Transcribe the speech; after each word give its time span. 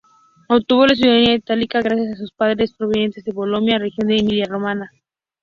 Obtuvo 0.47 0.87
la 0.87 0.95
ciudadanía 0.95 1.35
italiana 1.35 1.69
gracias 1.79 2.13
a 2.13 2.17
sus 2.17 2.31
padres, 2.31 2.73
provenientes 2.73 3.23
de 3.23 3.31
Bolonia, 3.33 3.77
región 3.77 4.07
de 4.07 4.17
Emilia-Romaña. 4.17 4.89